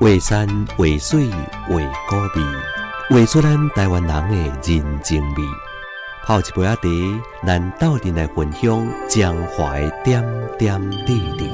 [0.00, 0.46] 画山
[0.76, 1.74] 画水画
[2.08, 2.46] 古味，
[3.10, 5.42] 画出咱台湾人的人情味。
[6.24, 6.82] 泡一杯阿茶，
[7.44, 10.22] 咱斗阵来分享江淮点
[10.56, 11.50] 点滴滴。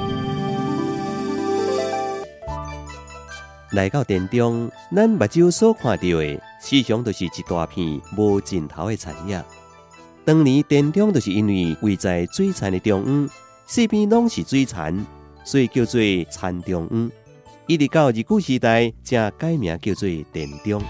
[3.70, 9.42] 来到店中，咱目睭所看到的，时常都是一大片无尽头的产业。
[10.22, 13.30] 当年店中就是因为位在水田的中央，
[13.64, 15.02] 四边拢是水田，
[15.46, 17.10] 所以叫做田中央。
[17.66, 20.82] 一直到日据时代，才改名叫做田中。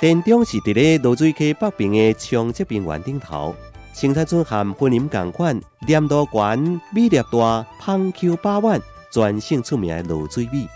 [0.00, 3.54] 田中是伫咧罗水溪北边的长泽平原顶头，
[3.92, 8.80] 生产出含婚林共款、黏度悬、米粒大、芳丘八万、
[9.12, 10.66] 全省出名的罗水米。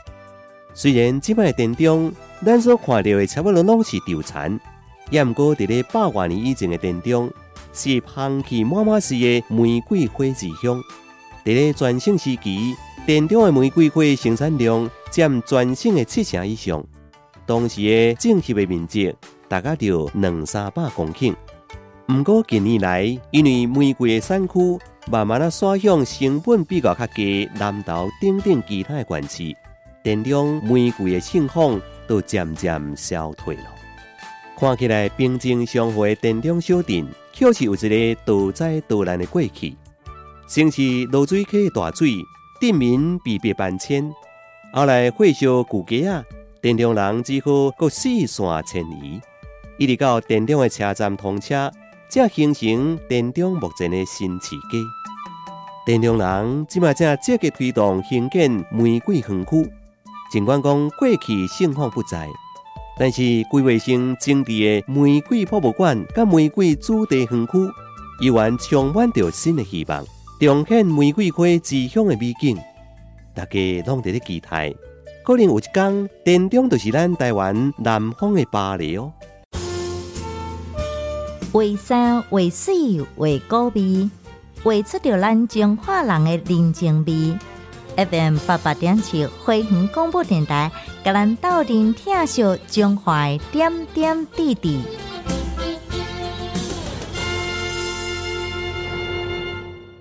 [0.75, 2.13] 虽然即摆田中，
[2.45, 4.61] 咱所看到的差不多拢是稻田，
[5.11, 7.33] 也毋过伫咧百万年以前的田中，
[7.73, 10.83] 是香气满满似的玫瑰花之乡。
[11.45, 12.75] 伫咧全盛时期，
[13.07, 16.83] 店中的玫瑰花生产量占全省的七成以上。
[17.45, 19.15] 当时的整体的面积
[19.47, 21.35] 大概就两三百公顷。
[22.07, 24.55] 不过近年来，因为玫瑰的产区
[25.11, 29.57] 慢慢啊转向成本比较较低、南投等等其他的县市，
[30.03, 33.65] 店中玫瑰的盛况都渐渐消退了。
[34.59, 39.77] 看起来平静祥和的店中小镇，却是有一个多灾多难的过去。
[40.47, 42.15] 先是落水溪大水，
[42.61, 44.11] 镇民被迫搬迁，
[44.73, 46.25] 后来火烧旧街啊。
[46.63, 49.21] 电中人只好各四散迁移，
[49.77, 51.71] 一直到电中的车站通车，
[52.09, 54.79] 才形成电中目前的新市街。
[55.85, 59.71] 电中人即卖正积极推动兴建玫瑰园区，
[60.33, 62.27] 尽管讲过去盛况不再，
[62.99, 67.59] 但是规划成精致的玫瑰博物馆、甲玫瑰主题园区，
[68.23, 70.03] 依然充满着新的希望，
[70.41, 72.59] 重庆玫瑰花之乡的美景。
[73.35, 74.75] 大家拢在咧期待。
[75.25, 79.11] 可能有一天，田中就是咱台湾南方的巴黎哦。
[81.51, 84.11] 画山画水画古味，
[84.63, 87.39] 画出着咱中华人的人情味。
[87.97, 90.71] FM 八八点七花园广播电台，
[91.03, 94.83] 甲咱斗阵听秀中华点点滴滴。